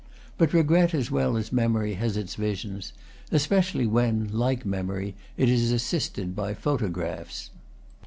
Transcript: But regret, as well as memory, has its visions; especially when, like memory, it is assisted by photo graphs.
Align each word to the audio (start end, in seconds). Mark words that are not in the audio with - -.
But 0.35 0.51
regret, 0.51 0.95
as 0.95 1.11
well 1.11 1.37
as 1.37 1.51
memory, 1.51 1.93
has 1.93 2.17
its 2.17 2.33
visions; 2.33 2.91
especially 3.31 3.85
when, 3.85 4.29
like 4.33 4.65
memory, 4.65 5.13
it 5.37 5.47
is 5.47 5.71
assisted 5.71 6.35
by 6.35 6.55
photo 6.55 6.87
graphs. 6.89 7.51